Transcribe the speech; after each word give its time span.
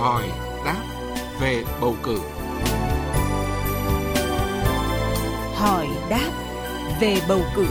hỏi 0.00 0.28
đáp 0.64 0.84
về 1.40 1.64
bầu 1.80 1.96
cử. 2.02 2.18
Hỏi 5.54 5.88
đáp 6.10 6.30
về 7.00 7.16
bầu 7.28 7.40
cử. 7.56 7.66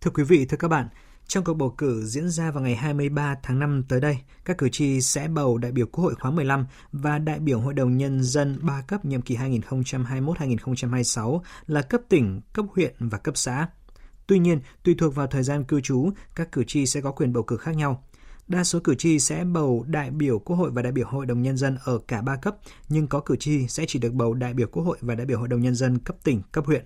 Thưa 0.00 0.10
quý 0.14 0.24
vị, 0.24 0.46
thưa 0.46 0.56
các 0.56 0.68
bạn, 0.68 0.88
trong 1.26 1.44
cuộc 1.44 1.54
bầu 1.54 1.74
cử 1.78 2.04
diễn 2.04 2.30
ra 2.30 2.50
vào 2.50 2.62
ngày 2.62 2.74
23 2.74 3.36
tháng 3.42 3.58
5 3.58 3.84
tới 3.88 4.00
đây, 4.00 4.18
các 4.44 4.58
cử 4.58 4.68
tri 4.68 5.00
sẽ 5.00 5.28
bầu 5.28 5.58
đại 5.58 5.72
biểu 5.72 5.86
Quốc 5.92 6.04
hội 6.04 6.14
khóa 6.14 6.30
15 6.30 6.66
và 6.92 7.18
đại 7.18 7.38
biểu 7.38 7.60
Hội 7.60 7.74
đồng 7.74 7.96
Nhân 7.96 8.22
dân 8.22 8.58
3 8.62 8.82
cấp 8.88 9.04
nhiệm 9.04 9.22
kỳ 9.22 9.36
2021-2026 9.36 11.40
là 11.66 11.82
cấp 11.82 12.00
tỉnh, 12.08 12.40
cấp 12.52 12.64
huyện 12.74 12.94
và 12.98 13.18
cấp 13.18 13.36
xã. 13.36 13.68
Tuy 14.26 14.38
nhiên, 14.38 14.60
tùy 14.82 14.94
thuộc 14.98 15.14
vào 15.14 15.26
thời 15.26 15.42
gian 15.42 15.64
cư 15.64 15.80
trú, 15.80 16.10
các 16.34 16.52
cử 16.52 16.64
tri 16.66 16.86
sẽ 16.86 17.00
có 17.00 17.12
quyền 17.12 17.32
bầu 17.32 17.42
cử 17.42 17.56
khác 17.56 17.76
nhau. 17.76 18.04
Đa 18.48 18.64
số 18.64 18.78
cử 18.84 18.94
tri 18.94 19.18
sẽ 19.18 19.44
bầu 19.44 19.84
đại 19.88 20.10
biểu 20.10 20.38
Quốc 20.38 20.56
hội 20.56 20.70
và 20.70 20.82
đại 20.82 20.92
biểu 20.92 21.06
Hội 21.06 21.26
đồng 21.26 21.42
Nhân 21.42 21.56
dân 21.56 21.78
ở 21.84 21.98
cả 21.98 22.22
ba 22.22 22.36
cấp, 22.36 22.56
nhưng 22.88 23.06
có 23.06 23.20
cử 23.20 23.36
tri 23.36 23.68
sẽ 23.68 23.84
chỉ 23.88 23.98
được 23.98 24.12
bầu 24.12 24.34
đại 24.34 24.54
biểu 24.54 24.66
Quốc 24.72 24.82
hội 24.82 24.98
và 25.00 25.14
đại 25.14 25.26
biểu 25.26 25.38
Hội 25.38 25.48
đồng 25.48 25.60
Nhân 25.60 25.74
dân 25.74 25.98
cấp 25.98 26.16
tỉnh, 26.24 26.42
cấp 26.52 26.66
huyện. 26.66 26.84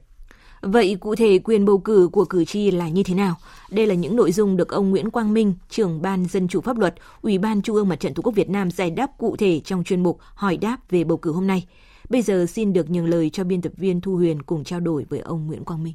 Vậy 0.62 0.96
cụ 1.00 1.14
thể 1.14 1.38
quyền 1.38 1.64
bầu 1.64 1.78
cử 1.78 2.08
của 2.12 2.24
cử 2.24 2.44
tri 2.44 2.70
là 2.70 2.88
như 2.88 3.02
thế 3.02 3.14
nào? 3.14 3.34
Đây 3.70 3.86
là 3.86 3.94
những 3.94 4.16
nội 4.16 4.32
dung 4.32 4.56
được 4.56 4.68
ông 4.68 4.90
Nguyễn 4.90 5.10
Quang 5.10 5.34
Minh, 5.34 5.54
trưởng 5.70 6.02
ban 6.02 6.26
Dân 6.26 6.48
chủ 6.48 6.60
pháp 6.60 6.78
luật, 6.78 6.94
Ủy 7.22 7.38
ban 7.38 7.62
Trung 7.62 7.76
ương 7.76 7.88
Mặt 7.88 8.00
trận 8.00 8.14
Tổ 8.14 8.22
quốc 8.22 8.34
Việt 8.34 8.50
Nam 8.50 8.70
giải 8.70 8.90
đáp 8.90 9.10
cụ 9.18 9.36
thể 9.36 9.60
trong 9.64 9.84
chuyên 9.84 10.02
mục 10.02 10.18
Hỏi 10.34 10.56
đáp 10.56 10.76
về 10.90 11.04
bầu 11.04 11.18
cử 11.18 11.32
hôm 11.32 11.46
nay. 11.46 11.66
Bây 12.08 12.22
giờ 12.22 12.46
xin 12.46 12.72
được 12.72 12.90
nhường 12.90 13.06
lời 13.06 13.30
cho 13.30 13.44
biên 13.44 13.62
tập 13.62 13.72
viên 13.76 14.00
Thu 14.00 14.16
Huyền 14.16 14.42
cùng 14.42 14.64
trao 14.64 14.80
đổi 14.80 15.04
với 15.08 15.20
ông 15.20 15.46
Nguyễn 15.46 15.64
Quang 15.64 15.82
Minh. 15.84 15.94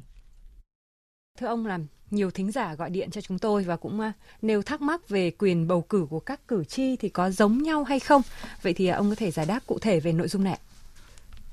Thưa 1.40 1.46
ông 1.46 1.66
là 1.66 1.78
nhiều 2.10 2.30
thính 2.30 2.52
giả 2.52 2.74
gọi 2.74 2.90
điện 2.90 3.10
cho 3.10 3.20
chúng 3.20 3.38
tôi 3.38 3.62
và 3.62 3.76
cũng 3.76 4.00
à, 4.00 4.12
nêu 4.42 4.62
thắc 4.62 4.82
mắc 4.82 5.08
về 5.08 5.30
quyền 5.30 5.68
bầu 5.68 5.82
cử 5.82 6.06
của 6.10 6.20
các 6.20 6.48
cử 6.48 6.64
tri 6.64 6.96
thì 6.96 7.08
có 7.08 7.30
giống 7.30 7.62
nhau 7.62 7.84
hay 7.84 8.00
không? 8.00 8.22
Vậy 8.62 8.74
thì 8.74 8.86
à, 8.86 8.96
ông 8.96 9.08
có 9.10 9.14
thể 9.14 9.30
giải 9.30 9.46
đáp 9.46 9.60
cụ 9.66 9.78
thể 9.78 10.00
về 10.00 10.12
nội 10.12 10.28
dung 10.28 10.44
này. 10.44 10.58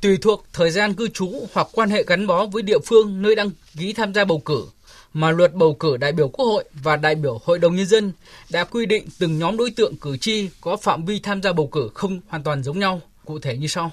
Tùy 0.01 0.17
thuộc 0.21 0.45
thời 0.53 0.71
gian 0.71 0.93
cư 0.93 1.07
trú 1.07 1.31
hoặc 1.53 1.67
quan 1.71 1.89
hệ 1.89 2.03
gắn 2.07 2.27
bó 2.27 2.45
với 2.45 2.63
địa 2.63 2.79
phương 2.85 3.21
nơi 3.21 3.35
đăng 3.35 3.51
ký 3.77 3.93
tham 3.93 4.13
gia 4.13 4.25
bầu 4.25 4.39
cử, 4.39 4.65
mà 5.13 5.31
luật 5.31 5.53
bầu 5.53 5.73
cử 5.73 5.97
đại 5.97 6.11
biểu 6.11 6.27
Quốc 6.27 6.45
hội 6.45 6.63
và 6.83 6.95
đại 6.95 7.15
biểu 7.15 7.39
Hội 7.43 7.59
đồng 7.59 7.75
Nhân 7.75 7.85
dân 7.85 8.11
đã 8.49 8.63
quy 8.63 8.85
định 8.85 9.05
từng 9.19 9.39
nhóm 9.39 9.57
đối 9.57 9.71
tượng 9.71 9.95
cử 9.95 10.17
tri 10.17 10.49
có 10.61 10.77
phạm 10.77 11.05
vi 11.05 11.19
tham 11.19 11.41
gia 11.41 11.53
bầu 11.53 11.67
cử 11.67 11.89
không 11.93 12.21
hoàn 12.27 12.43
toàn 12.43 12.63
giống 12.63 12.79
nhau, 12.79 13.01
cụ 13.25 13.39
thể 13.39 13.57
như 13.57 13.67
sau. 13.67 13.91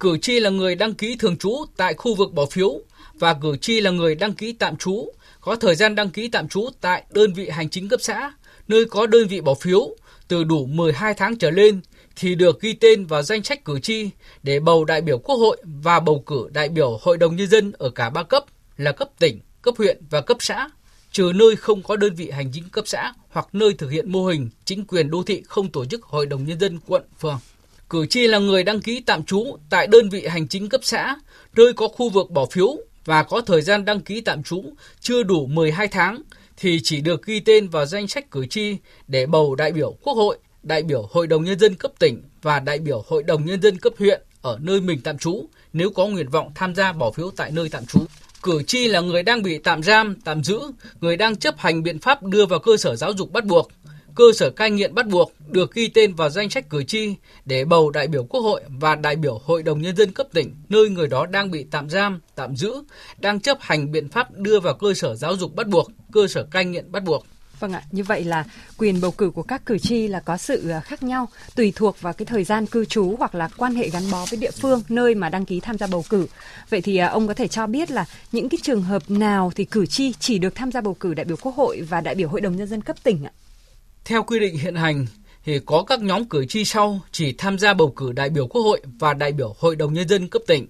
Cử 0.00 0.18
tri 0.18 0.40
là 0.40 0.50
người 0.50 0.74
đăng 0.74 0.94
ký 0.94 1.16
thường 1.16 1.36
trú 1.36 1.64
tại 1.76 1.94
khu 1.94 2.14
vực 2.14 2.32
bỏ 2.32 2.46
phiếu 2.46 2.80
và 3.14 3.34
cử 3.34 3.56
tri 3.56 3.80
là 3.80 3.90
người 3.90 4.14
đăng 4.14 4.32
ký 4.32 4.52
tạm 4.52 4.76
trú 4.76 5.12
có 5.40 5.56
thời 5.56 5.74
gian 5.74 5.94
đăng 5.94 6.10
ký 6.10 6.28
tạm 6.28 6.48
trú 6.48 6.68
tại 6.80 7.04
đơn 7.10 7.32
vị 7.32 7.48
hành 7.48 7.70
chính 7.70 7.88
cấp 7.88 8.00
xã, 8.02 8.32
nơi 8.68 8.84
có 8.84 9.06
đơn 9.06 9.28
vị 9.28 9.40
bỏ 9.40 9.54
phiếu 9.54 9.96
từ 10.28 10.44
đủ 10.44 10.66
12 10.66 11.14
tháng 11.14 11.36
trở 11.36 11.50
lên 11.50 11.80
thì 12.16 12.34
được 12.34 12.60
ghi 12.60 12.72
tên 12.72 13.06
vào 13.06 13.22
danh 13.22 13.42
sách 13.42 13.64
cử 13.64 13.80
tri 13.80 14.10
để 14.42 14.60
bầu 14.60 14.84
đại 14.84 15.00
biểu 15.00 15.18
Quốc 15.18 15.36
hội 15.36 15.56
và 15.64 16.00
bầu 16.00 16.22
cử 16.26 16.48
đại 16.52 16.68
biểu 16.68 16.98
Hội 17.02 17.16
đồng 17.16 17.36
Nhân 17.36 17.48
dân 17.48 17.72
ở 17.78 17.90
cả 17.90 18.10
ba 18.10 18.22
cấp 18.22 18.44
là 18.76 18.92
cấp 18.92 19.08
tỉnh, 19.18 19.40
cấp 19.62 19.74
huyện 19.78 19.98
và 20.10 20.20
cấp 20.20 20.36
xã, 20.40 20.68
trừ 21.12 21.32
nơi 21.34 21.56
không 21.56 21.82
có 21.82 21.96
đơn 21.96 22.14
vị 22.14 22.30
hành 22.30 22.50
chính 22.52 22.68
cấp 22.68 22.84
xã 22.88 23.12
hoặc 23.28 23.48
nơi 23.52 23.74
thực 23.74 23.90
hiện 23.90 24.12
mô 24.12 24.26
hình 24.26 24.50
chính 24.64 24.84
quyền 24.84 25.10
đô 25.10 25.22
thị 25.22 25.42
không 25.46 25.70
tổ 25.72 25.84
chức 25.84 26.02
Hội 26.02 26.26
đồng 26.26 26.44
Nhân 26.44 26.60
dân 26.60 26.78
quận, 26.86 27.02
phường. 27.20 27.38
Cử 27.90 28.06
tri 28.06 28.26
là 28.26 28.38
người 28.38 28.64
đăng 28.64 28.80
ký 28.80 29.00
tạm 29.00 29.24
trú 29.24 29.56
tại 29.70 29.86
đơn 29.86 30.08
vị 30.08 30.26
hành 30.26 30.48
chính 30.48 30.68
cấp 30.68 30.80
xã, 30.84 31.16
nơi 31.56 31.72
có 31.72 31.88
khu 31.88 32.08
vực 32.08 32.30
bỏ 32.30 32.46
phiếu 32.46 32.76
và 33.04 33.22
có 33.22 33.40
thời 33.40 33.62
gian 33.62 33.84
đăng 33.84 34.00
ký 34.00 34.20
tạm 34.20 34.42
trú 34.42 34.64
chưa 35.00 35.22
đủ 35.22 35.46
12 35.46 35.88
tháng 35.88 36.22
thì 36.56 36.80
chỉ 36.82 37.00
được 37.00 37.26
ghi 37.26 37.40
tên 37.40 37.68
vào 37.68 37.86
danh 37.86 38.08
sách 38.08 38.30
cử 38.30 38.46
tri 38.46 38.76
để 39.08 39.26
bầu 39.26 39.54
đại 39.54 39.72
biểu 39.72 39.96
Quốc 40.02 40.14
hội, 40.14 40.38
đại 40.62 40.82
biểu 40.82 41.08
Hội 41.10 41.26
đồng 41.26 41.44
Nhân 41.44 41.58
dân 41.58 41.74
cấp 41.74 41.92
tỉnh 41.98 42.22
và 42.42 42.60
đại 42.60 42.78
biểu 42.78 43.04
Hội 43.06 43.22
đồng 43.22 43.44
Nhân 43.44 43.62
dân 43.62 43.78
cấp 43.78 43.92
huyện 43.98 44.22
ở 44.42 44.58
nơi 44.62 44.80
mình 44.80 45.00
tạm 45.04 45.18
trú 45.18 45.44
nếu 45.72 45.90
có 45.90 46.06
nguyện 46.06 46.28
vọng 46.28 46.52
tham 46.54 46.74
gia 46.74 46.92
bỏ 46.92 47.10
phiếu 47.10 47.30
tại 47.36 47.50
nơi 47.50 47.68
tạm 47.68 47.86
trú. 47.86 48.00
Cử 48.42 48.62
tri 48.66 48.88
là 48.88 49.00
người 49.00 49.22
đang 49.22 49.42
bị 49.42 49.58
tạm 49.58 49.82
giam, 49.82 50.16
tạm 50.24 50.44
giữ, 50.44 50.60
người 51.00 51.16
đang 51.16 51.36
chấp 51.36 51.58
hành 51.58 51.82
biện 51.82 51.98
pháp 51.98 52.22
đưa 52.22 52.46
vào 52.46 52.58
cơ 52.58 52.76
sở 52.76 52.96
giáo 52.96 53.12
dục 53.12 53.32
bắt 53.32 53.44
buộc, 53.44 53.70
cơ 54.14 54.24
sở 54.34 54.50
cai 54.50 54.70
nghiện 54.70 54.94
bắt 54.94 55.06
buộc 55.06 55.32
được 55.48 55.74
ghi 55.74 55.88
tên 55.88 56.14
vào 56.14 56.30
danh 56.30 56.50
sách 56.50 56.70
cử 56.70 56.84
tri 56.84 57.14
để 57.44 57.64
bầu 57.64 57.90
đại 57.90 58.08
biểu 58.08 58.24
Quốc 58.24 58.40
hội 58.40 58.62
và 58.68 58.94
đại 58.94 59.16
biểu 59.16 59.40
Hội 59.44 59.62
đồng 59.62 59.82
Nhân 59.82 59.96
dân 59.96 60.12
cấp 60.12 60.26
tỉnh 60.32 60.54
nơi 60.68 60.88
người 60.88 61.08
đó 61.08 61.26
đang 61.26 61.50
bị 61.50 61.66
tạm 61.70 61.90
giam, 61.90 62.20
tạm 62.34 62.56
giữ, 62.56 62.72
đang 63.18 63.40
chấp 63.40 63.58
hành 63.60 63.92
biện 63.92 64.08
pháp 64.08 64.30
đưa 64.32 64.60
vào 64.60 64.74
cơ 64.74 64.94
sở 64.94 65.14
giáo 65.14 65.36
dục 65.36 65.54
bắt 65.54 65.66
buộc, 65.66 65.90
cơ 66.12 66.26
sở 66.26 66.42
cai 66.50 66.64
nghiện 66.64 66.92
bắt 66.92 67.04
buộc. 67.04 67.26
Vâng 67.60 67.72
ạ, 67.72 67.82
như 67.90 68.04
vậy 68.04 68.24
là 68.24 68.44
quyền 68.78 69.00
bầu 69.00 69.10
cử 69.10 69.30
của 69.30 69.42
các 69.42 69.66
cử 69.66 69.78
tri 69.78 70.08
là 70.08 70.20
có 70.20 70.36
sự 70.36 70.68
à, 70.68 70.80
khác 70.80 71.02
nhau 71.02 71.28
tùy 71.54 71.72
thuộc 71.76 72.00
vào 72.00 72.12
cái 72.12 72.26
thời 72.26 72.44
gian 72.44 72.66
cư 72.66 72.84
trú 72.84 73.14
hoặc 73.18 73.34
là 73.34 73.48
quan 73.56 73.74
hệ 73.74 73.88
gắn 73.88 74.02
bó 74.12 74.26
với 74.30 74.38
địa 74.38 74.50
phương 74.50 74.82
nơi 74.88 75.14
mà 75.14 75.28
đăng 75.28 75.44
ký 75.44 75.60
tham 75.60 75.78
gia 75.78 75.86
bầu 75.86 76.04
cử. 76.10 76.26
Vậy 76.70 76.80
thì 76.80 76.96
à, 76.96 77.06
ông 77.06 77.28
có 77.28 77.34
thể 77.34 77.48
cho 77.48 77.66
biết 77.66 77.90
là 77.90 78.04
những 78.32 78.48
cái 78.48 78.58
trường 78.62 78.82
hợp 78.82 79.10
nào 79.10 79.52
thì 79.54 79.64
cử 79.64 79.86
tri 79.86 80.12
chỉ 80.12 80.38
được 80.38 80.54
tham 80.54 80.72
gia 80.72 80.80
bầu 80.80 80.94
cử 80.94 81.14
đại 81.14 81.24
biểu 81.24 81.36
Quốc 81.36 81.54
hội 81.56 81.80
và 81.80 82.00
đại 82.00 82.14
biểu 82.14 82.28
Hội 82.28 82.40
đồng 82.40 82.56
nhân 82.56 82.66
dân 82.66 82.80
cấp 82.80 82.96
tỉnh 83.02 83.24
ạ? 83.24 83.32
Theo 84.10 84.22
quy 84.22 84.38
định 84.38 84.56
hiện 84.58 84.74
hành 84.74 85.06
thì 85.44 85.58
có 85.66 85.84
các 85.86 86.02
nhóm 86.02 86.24
cử 86.24 86.46
tri 86.46 86.64
sau 86.64 87.00
chỉ 87.12 87.32
tham 87.32 87.58
gia 87.58 87.74
bầu 87.74 87.92
cử 87.96 88.12
đại 88.12 88.30
biểu 88.30 88.46
Quốc 88.46 88.62
hội 88.62 88.80
và 88.98 89.14
đại 89.14 89.32
biểu 89.32 89.54
Hội 89.58 89.76
đồng 89.76 89.92
nhân 89.92 90.08
dân 90.08 90.28
cấp 90.28 90.42
tỉnh. 90.46 90.66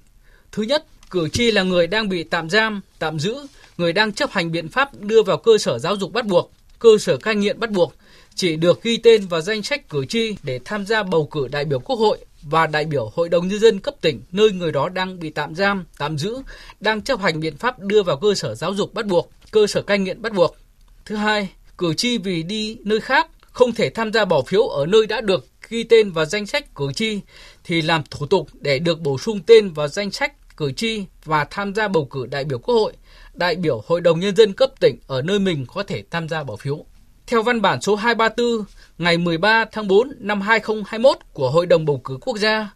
Thứ 0.53 0.63
nhất, 0.63 0.87
cử 1.11 1.29
tri 1.29 1.51
là 1.51 1.63
người 1.63 1.87
đang 1.87 2.09
bị 2.09 2.23
tạm 2.23 2.51
giam, 2.51 2.81
tạm 2.99 3.19
giữ, 3.19 3.37
người 3.77 3.93
đang 3.93 4.13
chấp 4.13 4.31
hành 4.31 4.53
biện 4.53 4.69
pháp 4.69 5.01
đưa 5.01 5.23
vào 5.23 5.37
cơ 5.37 5.59
sở 5.59 5.79
giáo 5.79 5.97
dục 5.97 6.13
bắt 6.13 6.27
buộc, 6.27 6.53
cơ 6.79 6.89
sở 7.01 7.17
cai 7.17 7.35
nghiện 7.35 7.61
bắt 7.61 7.71
buộc 7.71 7.95
chỉ 8.35 8.57
được 8.57 8.83
ghi 8.83 8.97
tên 8.97 9.27
vào 9.27 9.41
danh 9.41 9.63
sách 9.63 9.89
cử 9.89 10.07
tri 10.07 10.37
để 10.43 10.61
tham 10.65 10.87
gia 10.87 11.03
bầu 11.03 11.27
cử 11.27 11.49
đại 11.49 11.65
biểu 11.65 11.79
Quốc 11.79 11.97
hội 11.97 12.19
và 12.43 12.67
đại 12.67 12.85
biểu 12.85 13.13
Hội 13.15 13.29
đồng 13.29 13.49
Nhân 13.49 13.59
dân 13.61 13.81
cấp 13.81 13.95
tỉnh 14.01 14.23
nơi 14.33 14.53
người 14.53 14.73
đó 14.73 14.89
đang 14.89 15.21
bị 15.21 15.31
tạm 15.31 15.55
giam, 15.55 15.85
tạm 15.99 16.19
giữ, 16.19 16.43
đang 16.81 17.03
chấp 17.03 17.21
hành 17.21 17.41
biện 17.41 17.57
pháp 17.57 17.79
đưa 17.79 18.03
vào 18.03 18.17
cơ 18.17 18.35
sở 18.35 18.55
giáo 18.55 18.75
dục 18.75 18.95
bắt 18.95 19.07
buộc, 19.07 19.31
cơ 19.51 19.67
sở 19.67 19.83
cai 19.83 19.99
nghiện 19.99 20.23
bắt 20.23 20.33
buộc. 20.33 20.57
Thứ 21.05 21.17
hai, 21.17 21.49
cử 21.81 21.95
tri 21.95 22.19
vì 22.19 22.43
đi 22.43 22.77
nơi 22.85 23.01
khác 23.01 23.29
không 23.53 23.73
thể 23.73 23.91
tham 23.91 24.13
gia 24.13 24.25
bỏ 24.25 24.43
phiếu 24.43 24.63
ở 24.63 24.87
nơi 24.87 25.07
đã 25.07 25.21
được 25.21 25.47
ghi 25.69 25.83
tên 25.83 26.11
vào 26.11 26.25
danh 26.25 26.47
sách 26.47 26.75
cử 26.75 26.93
tri 26.93 27.21
thì 27.65 27.83
làm 27.83 28.03
thủ 28.11 28.27
tục 28.27 28.49
để 28.61 28.79
được 28.79 29.01
bổ 29.01 29.19
sung 29.19 29.41
tên 29.47 29.73
vào 29.73 29.89
danh 29.89 30.11
sách 30.11 30.57
cử 30.57 30.73
tri 30.73 31.05
và 31.25 31.45
tham 31.51 31.75
gia 31.75 31.89
bầu 31.89 32.05
cử 32.05 32.27
đại 32.27 32.45
biểu 32.45 32.59
Quốc 32.59 32.75
hội, 32.75 32.93
đại 33.35 33.57
biểu 33.57 33.83
Hội 33.87 34.01
đồng 34.01 34.21
Nhân 34.21 34.37
dân 34.37 34.53
cấp 34.53 34.71
tỉnh 34.81 34.99
ở 35.07 35.23
nơi 35.23 35.39
mình 35.39 35.67
có 35.75 35.83
thể 35.83 36.03
tham 36.11 36.29
gia 36.29 36.45
bỏ 36.45 36.57
phiếu. 36.57 36.85
Theo 37.27 37.43
văn 37.43 37.63
bản 37.63 37.81
số 37.81 37.97
234 37.97 38.65
ngày 38.99 39.19
13 39.19 39.65
tháng 39.73 39.89
4 39.89 40.13
năm 40.19 40.41
2021 40.41 41.17
của 41.33 41.51
Hội 41.51 41.67
đồng 41.67 41.85
Bầu 41.85 42.01
cử 42.05 42.19
Quốc 42.21 42.37
gia, 42.39 42.71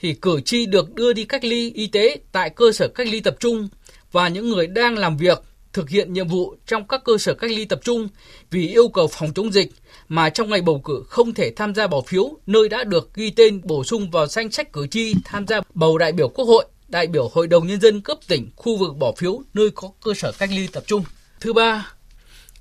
thì 0.00 0.14
cử 0.14 0.40
tri 0.44 0.66
được 0.66 0.94
đưa 0.94 1.12
đi 1.12 1.24
cách 1.24 1.44
ly 1.44 1.72
y 1.74 1.86
tế 1.86 2.16
tại 2.32 2.50
cơ 2.50 2.72
sở 2.72 2.88
cách 2.88 3.08
ly 3.10 3.20
tập 3.20 3.36
trung 3.40 3.68
và 4.12 4.28
những 4.28 4.48
người 4.48 4.66
đang 4.66 4.98
làm 4.98 5.16
việc 5.16 5.38
thực 5.72 5.90
hiện 5.90 6.12
nhiệm 6.12 6.28
vụ 6.28 6.54
trong 6.66 6.88
các 6.88 7.04
cơ 7.04 7.18
sở 7.18 7.34
cách 7.34 7.50
ly 7.50 7.64
tập 7.64 7.80
trung 7.84 8.08
vì 8.50 8.68
yêu 8.68 8.88
cầu 8.88 9.08
phòng 9.12 9.32
chống 9.34 9.52
dịch 9.52 9.72
mà 10.08 10.30
trong 10.30 10.50
ngày 10.50 10.62
bầu 10.62 10.80
cử 10.84 11.04
không 11.08 11.34
thể 11.34 11.52
tham 11.56 11.74
gia 11.74 11.86
bỏ 11.86 12.00
phiếu 12.00 12.30
nơi 12.46 12.68
đã 12.68 12.84
được 12.84 13.14
ghi 13.14 13.30
tên 13.30 13.60
bổ 13.64 13.84
sung 13.84 14.10
vào 14.10 14.26
danh 14.26 14.50
sách 14.50 14.72
cử 14.72 14.86
tri 14.86 15.14
tham 15.24 15.46
gia 15.46 15.60
bầu 15.74 15.98
đại 15.98 16.12
biểu 16.12 16.28
Quốc 16.28 16.44
hội, 16.44 16.64
đại 16.88 17.06
biểu 17.06 17.28
Hội 17.28 17.46
đồng 17.46 17.66
Nhân 17.66 17.80
dân 17.80 18.00
cấp 18.00 18.18
tỉnh 18.28 18.50
khu 18.56 18.76
vực 18.76 18.96
bỏ 18.96 19.12
phiếu 19.16 19.42
nơi 19.54 19.70
có 19.74 19.90
cơ 20.04 20.14
sở 20.14 20.32
cách 20.38 20.50
ly 20.52 20.66
tập 20.66 20.82
trung. 20.86 21.04
Thứ 21.40 21.52
ba, 21.52 21.92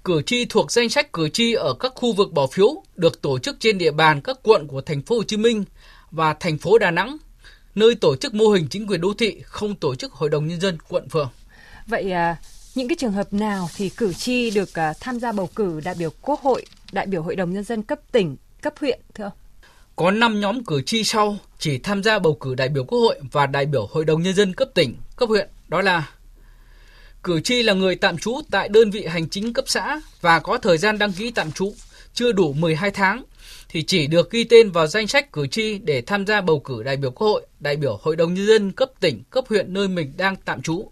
cử 0.04 0.22
tri 0.26 0.46
thuộc 0.46 0.72
danh 0.72 0.90
sách 0.90 1.14
cử 1.14 1.30
tri 1.30 1.54
ở 1.54 1.74
các 1.74 1.92
khu 1.96 2.14
vực 2.14 2.32
bỏ 2.32 2.48
phiếu 2.48 2.84
được 2.96 3.22
tổ 3.22 3.40
chức 3.40 3.56
trên 3.60 3.78
địa 3.78 3.92
bàn 3.92 4.22
các 4.22 4.40
quận 4.44 4.68
của 4.68 4.82
thành 4.82 5.02
phố 5.02 5.16
Hồ 5.16 5.24
Chí 5.24 5.38
Minh 5.38 5.64
và 6.12 6.34
thành 6.34 6.58
phố 6.58 6.78
Đà 6.78 6.92
Nẵng, 6.92 7.18
nơi 7.76 7.96
tổ 7.96 8.16
chức 8.16 8.34
mô 8.34 8.48
hình 8.48 8.68
chính 8.70 8.88
quyền 8.88 9.02
đô 9.02 9.14
thị 9.14 9.42
không 9.46 9.76
tổ 9.76 9.96
chức 9.96 10.14
Hội 10.14 10.30
đồng 10.30 10.48
Nhân 10.48 10.62
dân 10.62 10.78
quận 10.90 11.10
phường. 11.10 11.30
Vậy 11.88 12.12
à, 12.12 12.38
những 12.76 12.88
cái 12.88 12.96
trường 13.00 13.12
hợp 13.12 13.34
nào 13.34 13.70
thì 13.76 13.90
cử 13.90 14.14
tri 14.14 14.52
được 14.52 14.70
uh, 14.70 14.98
tham 15.00 15.20
gia 15.20 15.32
bầu 15.32 15.50
cử 15.56 15.82
đại 15.84 15.96
biểu 16.00 16.10
Quốc 16.22 16.42
hội, 16.42 16.66
đại 16.92 17.06
biểu 17.08 17.24
Hội 17.24 17.36
đồng 17.36 17.54
Nhân 17.54 17.64
dân 17.64 17.84
cấp 17.84 18.00
tỉnh, 18.12 18.38
cấp 18.62 18.74
huyện 18.80 19.00
thưa 19.14 19.24
ông? 19.24 19.34
Có 19.96 20.12
5 20.12 20.40
nhóm 20.40 20.64
cử 20.64 20.82
tri 20.82 21.04
sau 21.04 21.38
chỉ 21.60 21.78
tham 21.78 22.04
gia 22.04 22.20
bầu 22.20 22.38
cử 22.40 22.56
đại 22.56 22.70
biểu 22.70 22.84
Quốc 22.84 23.00
hội 23.00 23.20
và 23.32 23.46
đại 23.46 23.66
biểu 23.66 23.86
Hội 23.86 24.06
đồng 24.06 24.22
Nhân 24.22 24.34
dân 24.34 24.54
cấp 24.54 24.70
tỉnh, 24.74 24.96
cấp 25.16 25.30
huyện. 25.30 25.50
Đó 25.68 25.82
là 25.82 26.10
Cử 27.24 27.42
tri 27.42 27.64
là 27.64 27.74
người 27.74 27.96
tạm 27.96 28.18
trú 28.18 28.40
tại 28.52 28.70
đơn 28.70 28.92
vị 28.92 29.06
hành 29.06 29.30
chính 29.30 29.54
cấp 29.54 29.66
xã 29.68 30.02
và 30.22 30.40
có 30.40 30.58
thời 30.58 30.78
gian 30.78 30.98
đăng 30.98 31.12
ký 31.12 31.32
tạm 31.32 31.52
trú 31.52 31.74
chưa 32.14 32.32
đủ 32.32 32.54
12 32.54 32.92
tháng 32.92 33.24
thì 33.70 33.84
chỉ 33.84 34.08
được 34.08 34.32
ghi 34.32 34.44
tên 34.44 34.72
vào 34.72 34.88
danh 34.88 35.08
sách 35.08 35.32
cử 35.32 35.48
tri 35.48 35.78
để 35.78 36.02
tham 36.02 36.26
gia 36.26 36.42
bầu 36.42 36.60
cử 36.60 36.84
đại 36.84 36.98
biểu 36.98 37.12
Quốc 37.12 37.28
hội, 37.28 37.48
đại 37.60 37.76
biểu 37.76 38.00
Hội 38.02 38.16
đồng 38.16 38.34
Nhân 38.34 38.48
dân 38.48 38.72
cấp 38.72 38.90
tỉnh, 39.00 39.24
cấp 39.30 39.46
huyện 39.50 39.74
nơi 39.74 39.88
mình 39.88 40.14
đang 40.18 40.36
tạm 40.36 40.62
trú. 40.62 40.92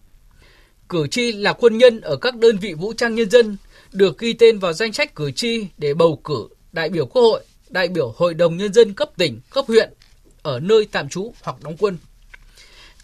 Cử 0.90 1.08
tri 1.08 1.32
là 1.32 1.54
quân 1.54 1.78
nhân 1.78 2.02
ở 2.02 2.16
các 2.16 2.36
đơn 2.36 2.58
vị 2.58 2.74
vũ 2.74 2.94
trang 2.94 3.16
nhân 3.16 3.30
dân 3.30 3.58
được 3.92 4.18
ghi 4.18 4.34
tên 4.34 4.60
vào 4.60 4.74
danh 4.74 4.94
sách 4.94 5.16
cử 5.16 5.32
tri 5.32 5.66
để 5.78 5.94
bầu 5.94 6.22
cử 6.24 6.48
đại 6.72 6.90
biểu 6.90 7.06
Quốc 7.06 7.22
hội, 7.22 7.44
đại 7.70 7.88
biểu 7.88 8.14
Hội 8.18 8.34
đồng 8.34 8.58
Nhân 8.58 8.74
dân 8.74 8.94
cấp 8.94 9.10
tỉnh, 9.18 9.40
cấp 9.50 9.66
huyện 9.68 9.94
ở 10.42 10.60
nơi 10.60 10.88
tạm 10.92 11.10
trú 11.10 11.34
hoặc 11.42 11.58
đóng 11.64 11.76
quân. 11.80 11.98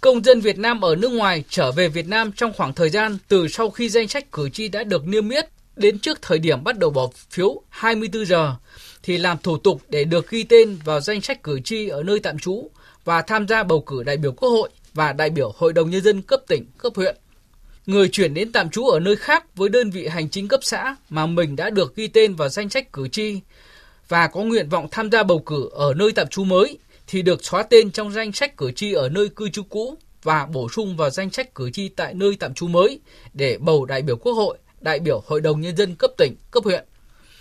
Công 0.02 0.24
dân 0.24 0.42
Việt 0.42 0.58
Nam 0.58 0.82
ở 0.82 0.96
nước 0.96 1.12
ngoài 1.12 1.44
trở 1.50 1.72
về 1.72 1.88
Việt 1.88 2.08
Nam 2.08 2.32
trong 2.32 2.54
khoảng 2.54 2.74
thời 2.74 2.90
gian 2.90 3.18
từ 3.28 3.48
sau 3.48 3.70
khi 3.70 3.90
danh 3.90 4.08
sách 4.08 4.32
cử 4.32 4.50
tri 4.50 4.68
đã 4.68 4.84
được 4.84 5.08
niêm 5.08 5.30
yết 5.30 5.50
đến 5.76 6.00
trước 6.00 6.22
thời 6.22 6.40
điểm 6.40 6.64
bắt 6.64 6.78
đầu 6.78 6.90
bỏ 6.90 7.10
phiếu 7.30 7.62
24 7.70 8.26
giờ 8.26 8.56
thì 9.04 9.18
làm 9.18 9.38
thủ 9.44 9.58
tục 9.58 9.82
để 9.90 10.04
được 10.04 10.30
ghi 10.30 10.44
tên 10.44 10.78
vào 10.86 11.00
danh 11.00 11.22
sách 11.22 11.44
cử 11.44 11.60
tri 11.64 11.88
ở 11.88 12.04
nơi 12.04 12.20
tạm 12.20 12.40
trú 12.40 12.70
và 13.06 13.22
tham 13.22 13.48
gia 13.48 13.64
bầu 13.64 13.82
cử 13.82 14.04
đại 14.04 14.18
biểu 14.18 14.32
Quốc 14.32 14.50
hội 14.50 14.70
và 14.94 15.14
đại 15.14 15.30
biểu 15.30 15.54
Hội 15.58 15.74
đồng 15.74 15.90
Nhân 15.90 16.02
dân 16.02 16.22
cấp 16.22 16.42
tỉnh, 16.48 16.66
cấp 16.78 16.94
huyện. 16.96 17.18
Người 17.86 18.10
chuyển 18.10 18.34
đến 18.34 18.52
tạm 18.52 18.70
trú 18.70 18.86
ở 18.86 19.00
nơi 19.00 19.16
khác 19.16 19.56
với 19.56 19.70
đơn 19.70 19.90
vị 19.90 20.08
hành 20.08 20.30
chính 20.30 20.48
cấp 20.48 20.60
xã 20.64 20.96
mà 21.10 21.26
mình 21.26 21.56
đã 21.56 21.70
được 21.70 21.96
ghi 21.96 22.08
tên 22.08 22.36
vào 22.36 22.50
danh 22.50 22.70
sách 22.70 22.94
cử 22.94 23.08
tri 23.08 23.40
và 24.08 24.28
có 24.28 24.42
nguyện 24.42 24.70
vọng 24.70 24.88
tham 24.92 25.12
gia 25.12 25.24
bầu 25.24 25.40
cử 25.40 25.70
ở 25.72 25.94
nơi 25.94 26.12
tạm 26.12 26.28
trú 26.28 26.44
mới 26.44 26.78
thì 27.08 27.22
được 27.22 27.46
xóa 27.46 27.64
tên 27.64 27.92
trong 27.92 28.12
danh 28.12 28.32
sách 28.32 28.58
cử 28.58 28.72
tri 28.72 28.94
ở 28.94 29.10
nơi 29.10 29.30
cư 29.30 29.50
trú 29.50 29.64
cũ 29.64 29.98
và 30.24 30.46
bổ 30.46 30.70
sung 30.70 30.98
vào 30.98 31.10
danh 31.10 31.30
sách 31.30 31.56
cử 31.56 31.72
tri 31.72 31.90
tại 31.90 32.14
nơi 32.14 32.36
tạm 32.40 32.54
trú 32.54 32.68
mới 32.68 33.00
để 33.34 33.58
bầu 33.58 33.86
đại 33.86 34.02
biểu 34.02 34.18
Quốc 34.18 34.34
hội, 34.34 34.58
đại 34.82 35.00
biểu 35.00 35.24
Hội 35.26 35.42
đồng 35.42 35.62
Nhân 35.62 35.78
dân 35.78 35.96
cấp 35.96 36.12
tỉnh, 36.18 36.36
cấp 36.52 36.64
huyện. 36.64 36.86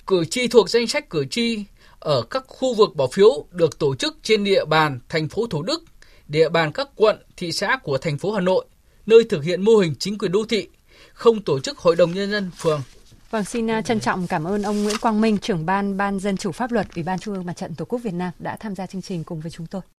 Cử 0.07 0.25
tri 0.25 0.49
thuộc 0.49 0.71
danh 0.71 0.87
sách 0.87 1.11
cử 1.11 1.25
tri 1.31 1.65
ở 1.99 2.23
các 2.23 2.45
khu 2.47 2.75
vực 2.75 2.97
bỏ 2.97 3.07
phiếu 3.07 3.47
được 3.51 3.79
tổ 3.79 3.95
chức 3.95 4.17
trên 4.23 4.45
địa 4.45 4.65
bàn 4.65 5.01
thành 5.09 5.29
phố 5.29 5.47
Thủ 5.47 5.63
Đức, 5.63 5.85
địa 6.29 6.49
bàn 6.49 6.73
các 6.73 6.89
quận, 6.97 7.17
thị 7.37 7.53
xã 7.53 7.79
của 7.83 7.99
thành 7.99 8.19
phố 8.19 8.33
Hà 8.33 8.41
Nội, 8.41 8.65
nơi 9.07 9.25
thực 9.25 9.45
hiện 9.45 9.63
mô 9.63 9.77
hình 9.77 9.95
chính 9.99 10.19
quyền 10.19 10.33
đô 10.33 10.45
thị, 10.49 10.69
không 11.13 11.43
tổ 11.43 11.61
chức 11.61 11.79
Hội 11.79 11.97
đồng 11.97 12.15
Nhân 12.15 12.31
dân 12.31 12.51
phường. 12.57 12.83
Vâng, 13.31 13.45
xin 13.45 13.71
à, 13.71 13.83
trân 13.83 14.01
trọng 14.01 14.27
cảm 14.27 14.45
ơn 14.45 14.63
ông 14.63 14.83
Nguyễn 14.83 14.99
Quang 15.01 15.21
Minh, 15.21 15.39
trưởng 15.39 15.67
ban 15.67 15.97
Ban 15.97 16.21
Dân 16.21 16.37
chủ 16.37 16.53
Pháp 16.53 16.73
luật 16.73 16.87
Ủy 16.95 17.03
ban 17.05 17.19
Trung 17.19 17.35
ương 17.35 17.47
Mặt 17.47 17.57
trận 17.57 17.75
Tổ 17.75 17.85
quốc 17.85 17.99
Việt 17.99 18.15
Nam 18.15 18.31
đã 18.39 18.57
tham 18.57 18.75
gia 18.75 18.87
chương 18.87 19.03
trình 19.03 19.25
cùng 19.25 19.41
với 19.41 19.51
chúng 19.51 19.67
tôi. 19.67 19.83